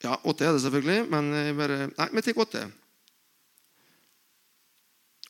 [0.00, 1.26] Ja, 8 er det selvfølgelig, men
[1.58, 2.62] bare Nei, vi tar 8.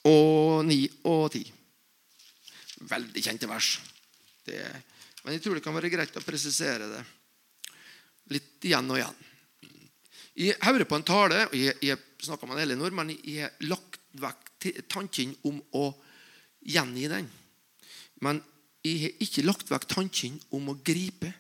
[0.07, 0.77] Og 9
[1.11, 1.51] og 10.
[2.93, 3.73] Veldig kjente vers.
[4.47, 4.61] Det,
[5.25, 7.03] men jeg tror det kan være greit å presisere det
[8.35, 9.19] litt igjen og igjen.
[10.41, 13.99] Jeg hører på en tale, og jeg, jeg snakker med Elinor, men jeg har lagt
[14.21, 15.91] vekk tanken om å
[16.61, 17.29] gjengi den.
[18.25, 18.41] Men
[18.85, 21.33] jeg har ikke lagt vekk tanken om å gripe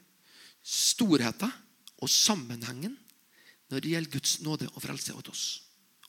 [0.61, 1.53] storheten
[2.01, 2.97] og sammenhengen
[3.71, 5.45] når det gjelder Guds nåde og frelse åt oss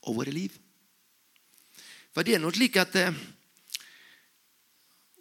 [0.02, 0.54] og våre liv.
[2.12, 3.16] For det er noe slik at eh,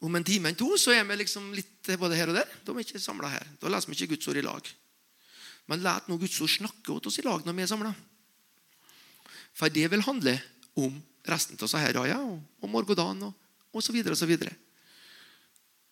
[0.01, 2.49] om en time eller to så er vi liksom litt både her og der.
[2.65, 3.51] Da er vi ikke samla her.
[3.61, 4.71] Da leser vi ikke Guds ord i lag.
[5.71, 7.93] Men la nå Guds ord snakke til oss i lag når vi er samla.
[9.55, 10.35] For det vil handle
[10.81, 10.97] om
[11.31, 13.35] resten av Sahara og, og Morgodan og,
[13.71, 14.55] og så videre og så videre.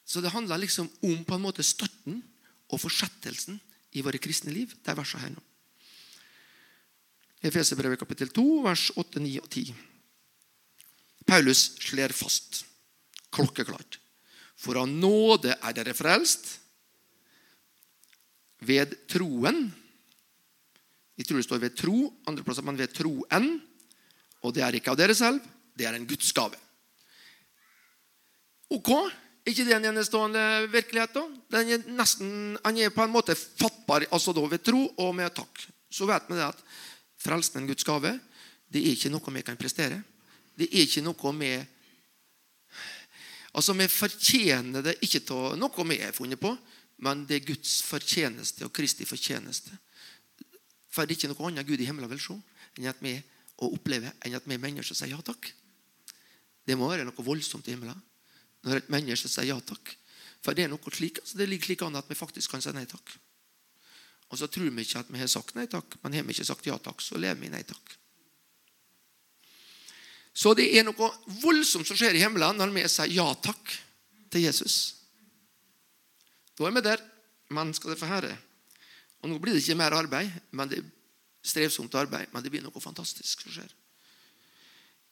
[0.08, 2.22] Så det handler liksom om på en måte starten
[2.72, 3.58] og fortsettelsen
[3.94, 4.72] i våre kristne liv.
[4.82, 5.44] Det er versene her nå.
[7.48, 9.74] Efeserbrevet kapittel 2, vers 8, 9 og 10.
[11.28, 12.64] Paulus slår fast,
[13.30, 14.00] klokkeklart,
[14.58, 16.56] for av nåde er dere frelst
[18.64, 19.68] ved troen.
[21.18, 21.96] Jeg tror det står ved tro,
[22.30, 23.48] andre plasser men ved troen.
[24.46, 25.42] Og det er ikke av dere selv,
[25.74, 26.58] det er en Guds gave.
[28.70, 28.90] Ok,
[29.48, 31.14] ikke det en enestående virkelighet?
[31.14, 31.24] da?
[31.56, 35.32] Den er nesten, Han er på en måte fattbar altså da ved tro og med
[35.34, 35.64] takk.
[35.90, 36.60] Så vet vi det at
[37.18, 38.18] frelsen er en Guds gave.
[38.68, 40.02] Det er ikke noe vi kan prestere.
[40.54, 41.52] Det er ikke noe vi
[43.58, 46.52] Altså, Vi fortjener det ikke av noe vi er funnet på,
[47.04, 49.74] men det er Guds fortjeneste og Kristi fortjeneste.
[50.90, 52.38] For det er ikke noe annet Gud i himmelen vil se
[52.78, 53.16] enn at vi
[53.58, 55.50] og oppleve enn at vi mennesker sier ja takk.
[56.66, 57.98] Det må være noe voldsomt i himmelen
[58.66, 59.94] når et menneske sier ja takk.
[60.42, 62.74] For det er noe slik, altså det ligger slik an at vi faktisk kan si
[62.74, 63.14] nei takk.
[64.28, 66.46] Og så tror vi ikke at vi har sagt nei takk, men har vi ikke
[66.46, 67.96] sagt ja takk, så lever vi i nei takk.
[70.38, 71.08] Så det er noe
[71.42, 73.74] voldsomt som skjer i himmelen når vi sier ja takk
[74.30, 74.97] til Jesus.
[76.58, 77.02] Da er vi der.
[77.54, 78.34] Men skal det få høre
[79.22, 80.90] Og nå blir det ikke mer arbeid, men det er
[81.42, 83.70] strevsomt arbeid, men det blir noe fantastisk som skjer.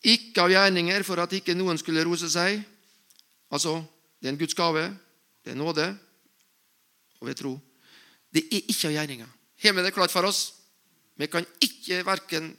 [0.06, 2.60] Ikke av gjerninger for at ikke noen skulle rose seg.
[3.50, 3.80] Altså,
[4.20, 4.84] det er en Guds gave.
[5.42, 5.88] Det er nåde.
[7.18, 7.56] Og ved tro.
[8.30, 9.34] Det er ikke av gjerninger.
[9.64, 10.52] Har det klart for oss?
[11.16, 12.52] Vi kan ikke verken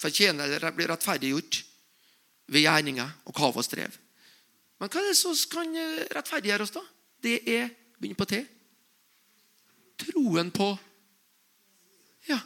[0.00, 1.62] fortjene eller bli rettferdiggjort
[2.50, 3.94] ved gjerninger og kav og strev.
[4.80, 5.76] Men hva er det som kan
[6.16, 6.82] rettferdiggjøre oss, da?
[7.22, 8.42] Det er begynner på T.
[10.06, 10.72] Troen på
[12.28, 12.40] Ja.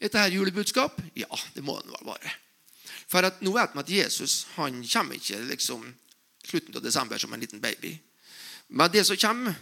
[0.00, 1.00] Dette her julebudskap?
[1.16, 2.32] Ja, det må det være.
[3.10, 5.86] For at nå vet vi at Jesus han kommer ikke liksom
[6.44, 7.98] slutten av desember som en liten baby.
[8.68, 9.54] Men det som kommer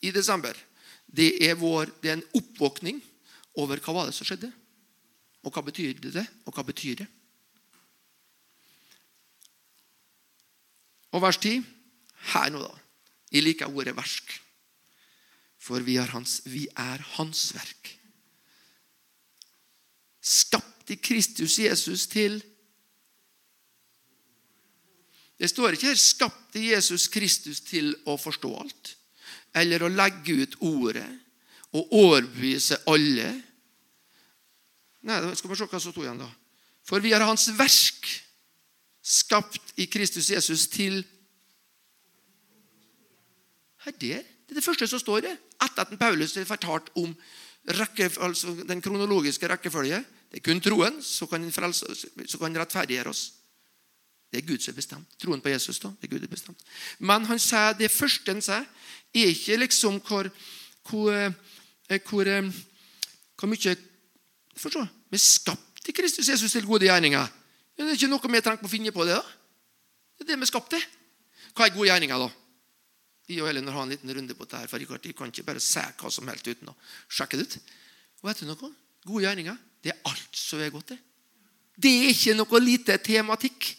[0.00, 0.56] i desember,
[1.06, 2.98] det er, vår, det er en oppvåkning
[3.56, 4.50] over hva var det som skjedde.
[5.46, 6.26] Og hva betyr det?
[6.44, 7.06] Og hva betyr det?
[11.14, 11.62] Og vers 10.
[12.34, 12.85] Her nå, da.
[13.32, 14.40] Jeg liker ordet 'versk'.
[15.58, 17.98] For vi er hans, vi er hans verk.
[20.22, 22.42] Skapt i Kristus Jesus til
[25.38, 28.96] Det står ikke her 'skapt i Jesus Kristus til å forstå alt'
[29.54, 31.08] eller å legge ut ordet
[31.72, 33.42] og overbevise alle.
[35.06, 36.28] Nei, skal vi se hva som sto igjen, da.
[36.86, 38.08] For vi er hans verk,
[39.02, 41.04] skapt i Kristus Jesus til
[43.86, 44.18] Her det?
[44.46, 45.40] Det er det første som står der.
[45.62, 47.14] Etter at Paulus har fortalt om
[47.78, 50.02] rekke, altså den kronologiske rekkefølge.
[50.30, 51.86] Det er kun troen som kan, frelse,
[52.26, 53.24] som kan rettferdiggjøre oss.
[54.30, 55.18] Det er Gud som er bestemt.
[55.22, 56.62] Troen på Jesus da, det er Gud er bestemt.
[56.98, 58.66] Men han sier det første han sier,
[59.14, 60.28] er ikke liksom hvor,
[60.90, 62.50] hvor, eh, hvor, eh,
[63.38, 63.76] hvor mye
[64.56, 67.26] Forstå, Vi er skapt i Kristus Jesus til gode gjerninger.
[67.76, 69.18] Men Det er ikke noe vi trenger å finne på det.
[69.20, 69.22] da.
[70.16, 70.84] Det er det vi er skapt til.
[71.54, 72.45] Hva er gode gjerninger, da?
[73.26, 75.62] Jeg og Elin har en liten runde på dette, her, for jeg kan ikke bare
[75.62, 76.76] se hva som helst uten å
[77.10, 77.56] sjekke det ut.
[78.22, 78.70] Og vet du noe?
[79.06, 80.94] Gode gjerninger det er alt som er godt.
[80.94, 80.98] Det
[81.76, 83.76] Det er ikke noe lite tematikk.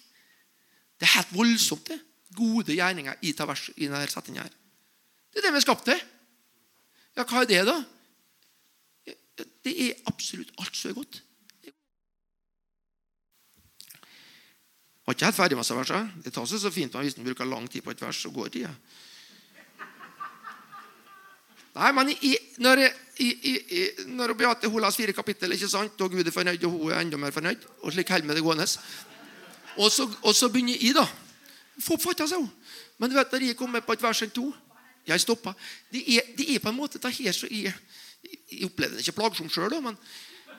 [1.00, 1.88] Det er helt voldsomt.
[1.88, 2.00] det.
[2.36, 4.54] Gode gjerninger i denne setningen her.
[5.34, 6.00] Det er det vi er skapt til.
[7.18, 7.84] Ja, hva er det, da?
[9.64, 11.24] Det er absolutt alt som er godt.
[15.08, 16.22] Jeg var ikke helt ferdig med disse versene.
[16.24, 18.50] Det tar seg så fint hvis en bruker lang tid på et vers, så går
[18.50, 18.74] tida.
[21.78, 22.32] Nei, men i,
[22.64, 22.82] når,
[23.22, 26.74] i, i, når Beate hun las fire kapittel, ikke sant, og Gud er fornøyd, og
[26.74, 28.66] hun er enda mer fornøyd, og slik holder vi det gående
[29.78, 31.04] og så, og så begynner jeg, da.
[31.86, 32.42] Få fatta seg.
[32.98, 34.48] Men du vet, når jeg kommer på et vers eller to
[35.08, 35.54] jeg stopper.
[35.94, 37.72] Det er, det er på en måte det her så jeg,
[38.52, 39.96] jeg opplevde det ikke plagsomt sjøl, men,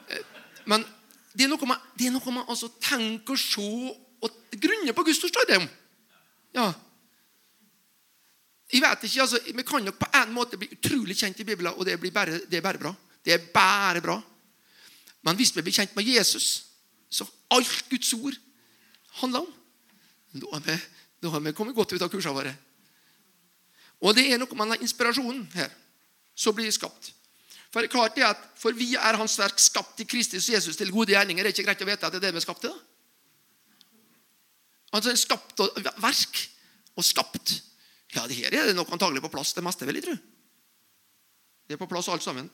[0.08, 0.22] eh,
[0.70, 0.86] men
[1.34, 3.66] det er noe man, det er noe man altså tenker og se
[4.24, 5.52] og grunner på Guds forstår.
[6.56, 6.72] Ja.
[8.72, 11.72] Jeg vet ikke, altså, Vi kan nok på en måte bli utrolig kjent i Bibelen,
[11.72, 12.94] og det, bare, det er bare bra.
[13.24, 14.20] Det er bare bra.
[15.22, 16.64] Men hvis vi blir kjent med Jesus,
[17.10, 18.36] så alt Guds ord
[19.20, 19.52] handler om,
[20.32, 20.78] da har vi,
[21.22, 22.52] da har vi kommet godt ut av kursene våre.
[24.04, 25.72] Og det er noe med den inspirasjonen her
[26.38, 27.12] som blir skapt.
[27.72, 31.12] For klart det at for vi er Hans verk skapt i Kristus Jesus til gode
[31.12, 31.44] gjerninger.
[31.44, 32.76] Det er ikke greit å vite at det er det vi er skapt til.
[34.94, 36.40] Altså en skapt og verk
[36.96, 37.58] og skapt.
[38.14, 40.16] Ja, det her er det nok antagelig på plass, det meste, vil jeg tro.
[41.68, 42.48] Det er på plass alt sammen.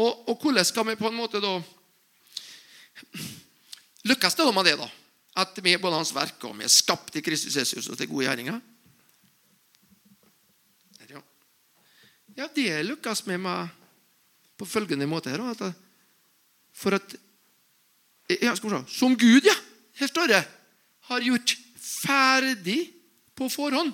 [0.00, 1.58] Og, og hvordan skal vi på en måte da
[4.08, 4.86] Lykkes det da med det, da?
[5.40, 8.26] At vi både Hans verk og vi er skapt i Kristus Jesus og til gode
[8.26, 8.60] gjerninger?
[12.40, 13.68] Ja, det lykkes vi med
[14.56, 15.30] på følgende måte.
[15.30, 15.42] her.
[15.50, 15.74] At
[16.72, 17.16] for at
[18.40, 19.54] ja, skal vi se, Som Gud, ja,
[19.94, 20.44] her står det,
[21.00, 21.56] har gjort
[22.06, 22.92] ferdig
[23.34, 23.92] på forhånd.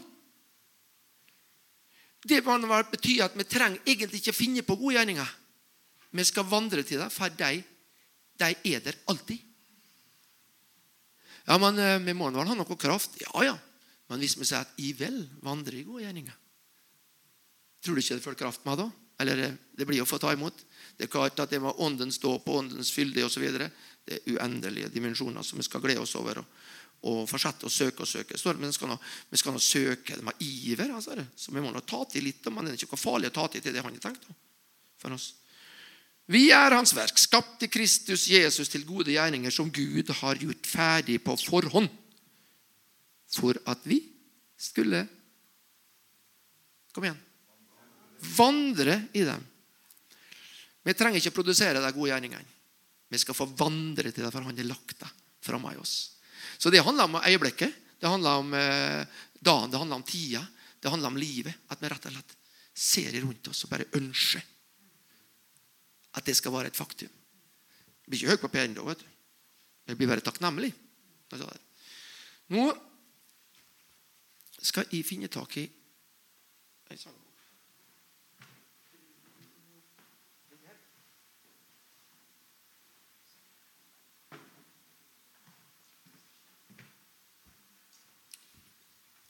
[2.27, 5.29] Det betyr at vi trenger egentlig ikke finne på gode gjerninger.
[6.11, 7.63] Vi skal vandre til dem, for de,
[8.41, 9.39] de er der alltid.
[11.47, 13.15] Ja, men eh, vi må vel ha noe kraft?
[13.23, 13.55] Ja, ja.
[14.11, 16.43] Men hvis vi sier at 'jeg vil vandre i gode gjerninger'
[17.83, 18.91] Tror du ikke det følger kraft med da?
[19.23, 20.65] Eller eh, det blir å få ta imot.
[20.97, 23.45] Det er klart at det med ånden stå på åndens fylde osv.
[23.47, 23.71] Det
[24.17, 26.47] er uendelige dimensjoner som vi skal glede oss over og,
[27.07, 28.39] og fortsette å søke og søke.
[28.39, 28.97] Står men skal nå,
[29.31, 30.95] vi skal nå søke dem av iver.
[30.97, 33.49] Altså, så vi må nå ta til litt, men det er ikke farlig å ta
[33.53, 34.27] til det han har tenkt
[35.03, 35.35] for oss.
[36.27, 40.67] Vi er Hans verk, skapt i Kristus Jesus til gode gjerninger som Gud har gjort
[40.67, 41.87] ferdig på forhånd,
[43.37, 44.01] for at vi
[44.57, 45.07] skulle
[46.97, 47.19] Kom igjen.
[48.39, 49.43] Vandre i dem.
[50.81, 52.55] Vi trenger ikke produsere de gode gjerningene.
[53.13, 55.11] Vi skal få vandre til det, for Han har lagt det
[55.45, 56.16] framme i oss.
[56.59, 59.03] Så det handler om øyeblikket, det handler om eh,
[59.41, 60.43] dagen, det handler om tida,
[60.81, 61.55] det handler om livet.
[61.69, 62.37] At vi rett og slett
[62.77, 64.45] ser rundt oss og bare ønsker
[66.17, 67.09] at det skal være et faktum.
[67.09, 68.85] Jeg blir ikke høy på p da.
[68.85, 69.07] vet du.
[69.87, 70.73] Jeg blir bare takknemlig.
[72.55, 72.65] Nå
[74.63, 75.67] skal jeg finne tak i
[76.91, 77.26] en sang.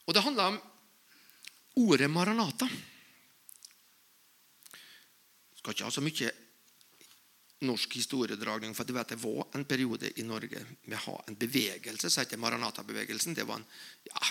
[0.07, 0.59] Og det handler om
[1.83, 2.69] ordet Maranata.
[5.51, 6.33] Jeg skal ikke ha så mye
[7.67, 11.39] norsk historiedragning, for du vet det var en periode i Norge med å ha en
[11.41, 13.35] bevegelse som heter Maranata-bevegelsen.
[13.35, 13.67] Det var en,
[14.07, 14.23] ja,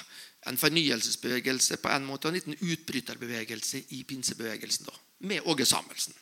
[0.52, 4.86] en, fornyelsesbevegelse på en måte, og en liten utbryterbevegelse i pinsebevegelsen.
[4.86, 4.96] da,
[5.28, 6.14] Med Åge Samuelsen.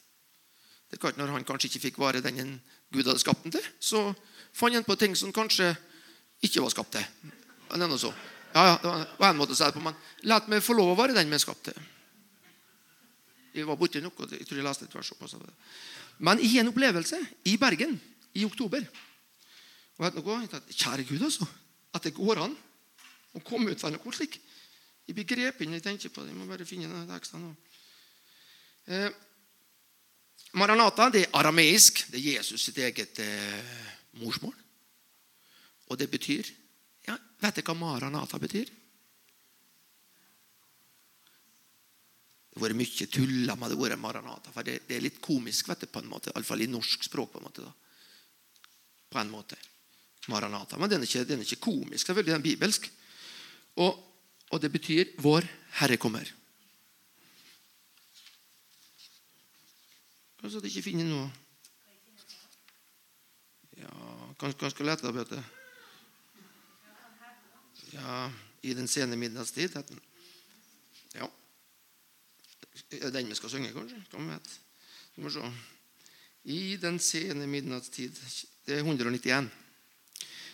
[0.90, 2.62] Det er klart Når han kanskje ikke fikk vare den
[2.94, 4.14] Gud hadde skapt den til, så
[4.54, 5.74] fant han på ting som kanskje
[6.46, 7.32] ikke var skapt til.
[7.74, 8.14] Er noe så.
[8.54, 9.96] Ja, ja, det var en måte å si det på, men
[10.30, 11.80] la meg få lov å være den vi er skapt til.
[13.54, 15.24] Jeg var borti noe, jeg tror jeg leste et vers opp.
[15.24, 15.50] Men
[16.18, 18.00] Men i en opplevelse i Bergen
[18.34, 18.86] i oktober
[19.98, 21.46] og vet noe, jeg tenkte, Kjære Gud, altså.
[21.94, 22.56] At det går an
[23.38, 24.40] å komme ut av noe slikt.
[25.06, 26.32] Jeg blir grepet inn jeg tenker på det.
[26.32, 27.52] Jeg må bare finne denne teksten nå.
[28.88, 29.10] Eh,
[30.58, 32.06] Maranata det er arameisk.
[32.10, 33.78] Det er Jesus sitt eget eh,
[34.22, 34.56] morsmål.
[35.92, 36.50] Og det betyr
[37.44, 38.70] Vet du hva Maranata betyr?
[42.54, 44.52] Det har vært mye tulla med det ordet Maranata.
[44.54, 47.34] for det, det, er litt komisk, vet du, på en måte, iallfall i norsk språk.
[47.34, 47.66] På en måte.
[47.66, 47.74] Da.
[49.10, 49.58] På en måte.
[50.32, 50.78] Maranata.
[50.80, 52.06] Men den er ikke, den er ikke komisk.
[52.06, 52.88] Selvfølgelig den er bibelsk.
[53.82, 54.00] Og,
[54.52, 55.50] og, det betyr 'Vår
[55.82, 56.32] Herre kommer'.
[60.40, 61.32] Kanskje du ikke finner noe
[63.80, 63.90] Ja,
[64.40, 65.63] kanskje, kanskje skal vet etter
[67.94, 68.32] ja,
[68.64, 69.76] I den sene midnattstid.
[71.14, 71.28] Ja.
[72.94, 74.02] Er det den vi skal synge, kanskje?
[74.12, 74.54] Kom med.
[75.16, 75.52] Vi må se.
[76.50, 78.18] I den sene midnattstid.
[78.66, 79.52] Det er 191.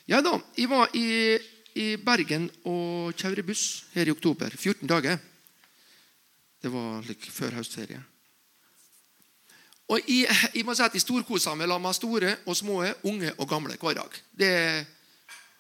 [0.09, 0.35] Ja da.
[0.57, 1.37] Jeg var i,
[1.79, 4.53] i Bergen og kjørte buss her i oktober.
[4.57, 5.19] 14 dager.
[6.59, 8.01] Det var like før høstferie.
[9.89, 13.47] Og jeg, jeg må si at jeg storkosa meg med store og små, unge og
[13.49, 14.17] gamle hver dag.
[14.37, 14.51] Det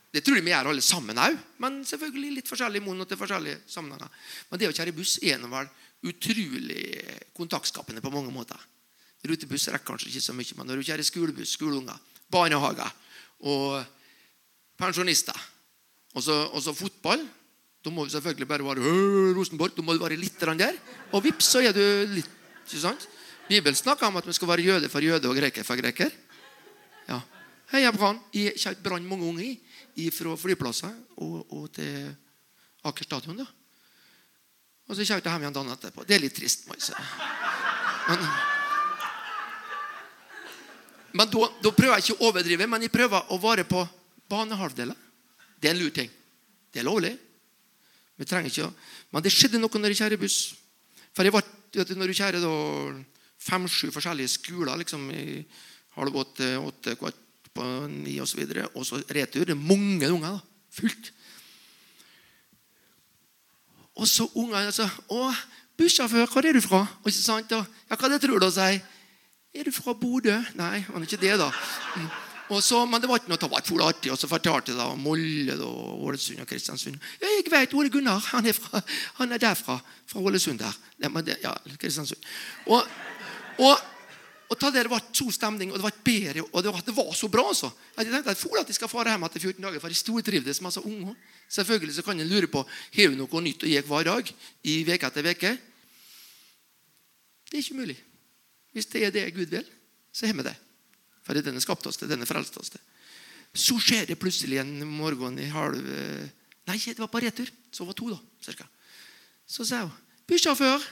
[0.09, 3.61] det tror jeg vi gjør alle sammen òg, men selvfølgelig litt forskjellig mono til forskjellige
[3.69, 4.09] sammenhenger.
[4.49, 5.69] Men det å kjøre buss er vel
[6.09, 6.83] utrolig
[7.37, 8.57] kontaktskapende på mange måter.
[9.29, 11.99] Rutebuss rekker kanskje ikke så mye, men når du kjører skolebuss, skoleunger,
[12.31, 12.89] barnehager
[13.45, 13.83] og
[14.79, 15.37] pensjonister,
[16.17, 17.21] og så, fotball
[17.85, 18.93] Da må du selvfølgelig bare være
[19.37, 20.75] Rosenborg, da må du være litt der.
[21.15, 21.79] Og vips, så er du
[22.11, 22.27] litt
[22.65, 23.05] ikke sant?
[23.47, 26.11] Bibelen snakker om at vi skal være jøde for jøde og greker for greker.
[27.07, 27.21] Ja.
[27.71, 28.19] Heia Brann.
[28.35, 29.68] Jeg kjørte Brann mange ganger
[30.13, 32.09] fra flyplasser og, og til
[32.87, 33.41] Aker stadion.
[33.41, 33.47] da.
[34.89, 36.05] Og så kjørte jeg hjem igjen dagen etterpå.
[36.07, 36.65] Det er litt trist.
[36.67, 36.95] må jeg.
[38.09, 38.23] Men,
[41.19, 43.83] men da, da, prøver jeg ikke å overdrive, men jeg prøver å vare på
[44.31, 44.97] banehalvdelen.
[45.59, 46.09] Det er en lur ting.
[46.71, 47.13] Det er lovlig.
[48.19, 48.73] Vi trenger ikke å...
[49.13, 50.39] Men det skjedde noe når jeg kjører buss.
[51.13, 53.03] For jeg var, Når du kjører
[53.39, 55.43] fem-sju forskjellige skoler liksom, i
[55.99, 57.28] halv åtte, åtte kvart
[57.91, 58.43] ni osv.
[58.47, 59.47] Og, og så retur.
[59.47, 60.37] Det er mange unger.
[60.37, 60.39] da,
[60.71, 61.11] Fullt.
[63.99, 65.33] Og så ungene sa 'Å,
[65.77, 67.51] bussjåfør, hvor er du fra?' Og ikke sant?
[67.51, 68.81] Og, ja, hva det tror du å si?
[69.53, 71.51] 'Er du fra Bodø?' Nei, han er ikke det, da.
[71.95, 72.09] Mm.
[72.49, 74.11] Og så, men det var ikke noe det var artig.
[74.11, 76.97] Og så fortalte jeg Molle og Ålesund og Kristiansund.
[77.21, 78.19] Ja, 'Jeg vet Ole Gunnar.
[78.31, 78.81] Han er, fra,
[79.19, 79.79] han er derfra.
[80.07, 80.77] Fra Ålesund der.'
[81.43, 82.19] Ja, Kristiansund.
[82.65, 82.87] Og,
[83.59, 83.77] og
[84.49, 86.93] og ta det, det var så stemning, og det var bedre, og det var, det
[86.97, 87.43] var så bra.
[87.51, 87.69] altså.
[87.97, 90.61] Jeg tenkte at for at de skal fare hjem etter 14 dager, for de stortrivdes
[90.65, 91.13] med så unge.
[91.53, 94.31] Selvfølgelig så kan en lure på har vi noe nytt å gi hver dag
[94.65, 95.51] i uke etter uke.
[97.49, 97.97] Det er ikke mulig.
[98.73, 99.69] Hvis det er det Gud vil,
[100.13, 100.55] så har vi det.
[101.21, 102.81] For det er denne skapte oss til, denne frelste oss til.
[103.53, 105.85] Så skjer det plutselig en morgen i halv
[106.69, 107.49] Nei, det var på retur.
[107.73, 108.17] Så var to, da.
[108.45, 108.67] Cirka.
[109.49, 109.93] Så sa hun
[110.29, 110.83] 'Bussjåfør,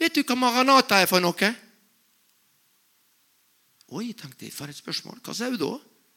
[0.00, 1.52] Vet du hva Maranata er for noe?
[3.96, 5.20] Oi, tenkte jeg, for et spørsmål.
[5.24, 5.76] Hva sa du da?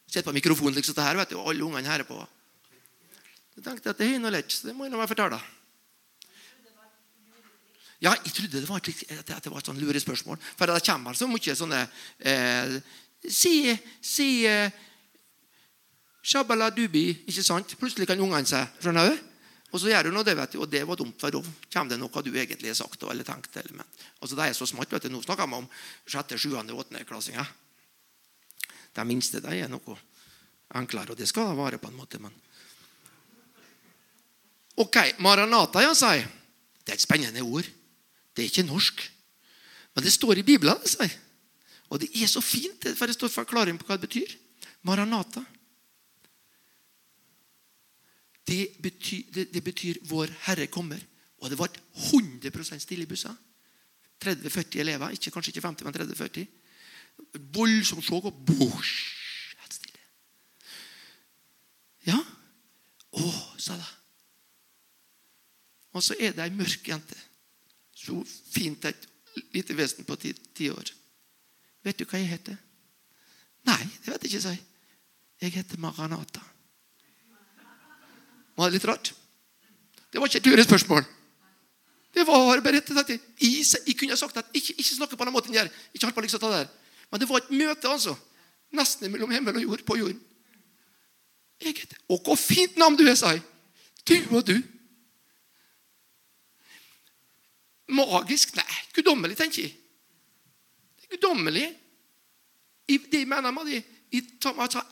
[0.09, 2.17] Sitter på mikrofonen liksom det her, vet du, og alle ungene hører på.
[3.55, 5.39] Jeg tenkte at det er noe lett, så det må jeg nå bare fortelle.
[7.99, 10.39] Ja, jeg trodde det var, at det var et sånn lurespørsmål.
[10.57, 11.83] For det kommer så mye sånne
[12.19, 12.77] eh,
[13.19, 14.71] Si, si eh,
[16.23, 17.73] Shabala dubi, ikke sant?
[17.79, 18.71] Plutselig kan ungene seg.
[18.79, 19.28] skjønner du?
[19.69, 21.93] Og så gjør du noe det, vet du, og det var dumt, for da kommer
[21.93, 23.53] det noe du egentlig har sagt eller tenkt.
[23.53, 23.97] Eller, men.
[24.17, 25.11] Altså, det er så smart, vet du.
[25.13, 25.67] Nå snakker vi om
[26.09, 27.03] 6., 7., 8.
[27.05, 27.51] klassinger.
[28.97, 29.97] De minste de er noe
[30.79, 32.21] enklere, og det skal da være på en måte.
[32.21, 32.33] men...
[34.79, 36.23] Ok, Maranata, ja, sier
[36.85, 37.67] Det er et spennende ord.
[38.33, 39.03] Det er ikke norsk.
[39.93, 40.79] Men det står i Bibelen.
[40.87, 41.13] sier
[41.89, 44.33] Og det er så fint, for det står forklaring på hva det betyr.
[44.87, 45.43] Maranata.
[48.49, 51.05] Det betyr, det, det betyr 'Vår Herre kommer'.
[51.39, 51.69] Og det ble
[52.11, 53.31] 100 stille i bussa.
[54.19, 55.09] 30-40 elever.
[55.09, 56.47] Ikke, kanskje ikke 50, men 30-40.
[57.53, 59.15] Voldsomt sjokk og bosh,
[59.59, 60.03] helt stille.
[62.07, 62.19] Ja.
[63.19, 63.89] Å, sa det.
[65.97, 67.17] Og så er det ei mørk jente.
[67.95, 69.07] Så fint et
[69.55, 70.91] lite vesen på ti, ti, år.
[71.83, 72.59] Vet du hva jeg heter?
[73.67, 74.63] Nei, det vet jeg ikke, sa jeg.
[75.39, 76.43] Jeg heter Maranata.
[78.59, 79.13] Var det litt rart?
[80.11, 81.05] Det var ikke et lurespørsmål.
[82.13, 85.35] Det var bare rett og slett jeg, kunne sagt at ikke, ikke snakke på den
[85.35, 85.69] måten der.
[85.93, 86.71] Ikke holdt på liksom det der.
[87.11, 88.15] Men det var et møte, altså.
[88.75, 90.19] Nesten mellom himmel og jord på jorden.
[91.61, 93.43] Jeg heter, Og hvor fint navn du er, sa jeg.
[94.07, 94.57] Du og du.
[97.95, 98.55] Magisk?
[98.57, 99.73] Nei, guddommelig, tenker jeg.
[100.97, 101.69] Det er guddommelig.
[102.89, 104.23] Det mener man det, i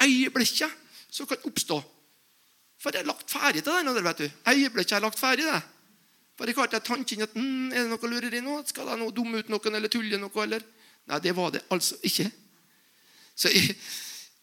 [0.06, 0.72] øyeblikket
[1.10, 1.82] som kan oppstå.
[2.78, 4.04] For jeg er lagt ferdig til den.
[4.04, 4.30] vet du.
[4.52, 5.46] Øyeblikket er lagt ferdig.
[5.46, 5.62] det.
[6.38, 8.60] For klarte klart jeg tanken at mm, Er det noe lureri nå?
[8.66, 10.44] Skal jeg nå dumme ut noen eller tulle noe?
[10.44, 10.62] eller?
[11.08, 12.30] Nei, det var det altså ikke.
[13.36, 13.76] Så jeg,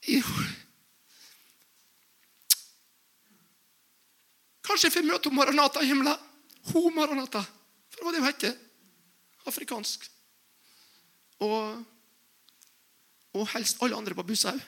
[0.08, 0.22] jeg
[4.64, 6.18] Kanskje jeg får møte Maranata i himmelen.
[6.72, 7.42] Ho Maranata.
[7.92, 8.60] For det var det hun het.
[9.46, 10.06] Afrikansk.
[11.44, 11.84] Og,
[13.34, 14.62] og helst alle andre på bussen òg.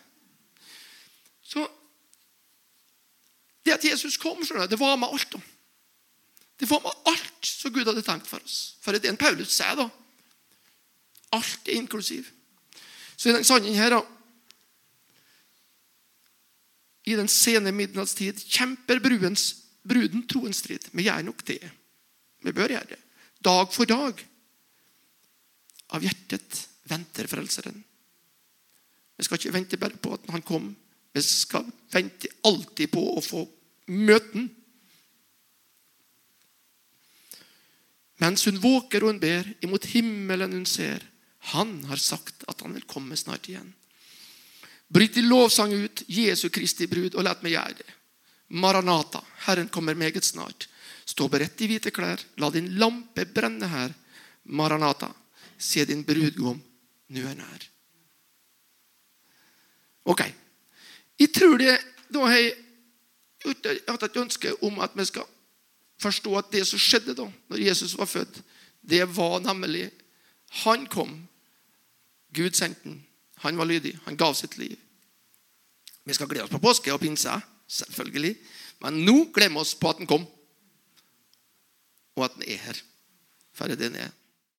[1.47, 1.64] Så
[3.67, 5.37] det at Jesus kom, skjønner det var med alt.
[6.57, 8.77] Det var med alt som Gud hadde tenkt for oss.
[8.81, 9.89] For det er en Paulus sier, da.
[11.37, 12.29] Alt er inklusiv.
[13.17, 14.05] Så i den sannheten her, da
[17.07, 19.53] I den sene midnattstid kjemper bruens,
[19.87, 20.89] bruden troens strid.
[20.91, 21.61] Vi gjør nok det.
[22.43, 22.99] Vi bør gjøre det
[23.47, 24.23] dag for dag.
[25.95, 27.79] Av hjertet venter Frelseren.
[29.17, 30.73] Vi skal ikke vente bare på at han kom.
[31.14, 33.45] Vi skal vente alltid på å få
[33.87, 34.47] møte ham.
[38.22, 41.03] Mens hun våker og hun ber, imot himmelen hun ser.
[41.53, 43.68] Han har sagt at han vil komme snart igjen.
[44.89, 47.93] Bryt i lovsang ut Jesu Kristi brud, og la meg gjøre det.
[48.57, 50.68] Maranata, Herren kommer meget snart.
[51.07, 53.95] Stå beredt i hvite klær, la din lampe brenne her.
[54.45, 55.11] Maranata,
[55.59, 56.59] se din brudgom,
[57.11, 57.66] nå er nær.
[60.07, 60.22] Ok.
[61.18, 61.74] Jeg tror det
[62.12, 62.53] Da har jeg
[63.47, 65.26] hatt et ønske om at vi skal
[66.03, 68.42] forstå at det som skjedde da når Jesus var født,
[68.82, 69.90] det var nemlig
[70.62, 71.28] Han kom.
[72.32, 73.07] Gud sendte han.
[73.42, 73.99] Han var lydig.
[74.05, 74.76] Han gav sitt liv.
[76.05, 77.32] Vi skal glede oss på påske og pinse,
[77.66, 78.36] selvfølgelig.
[78.80, 80.26] Men nå gleder vi oss på at han kom
[82.16, 82.78] og at den er her.
[83.53, 84.11] For det den er.